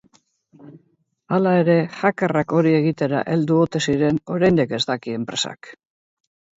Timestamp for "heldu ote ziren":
3.35-4.21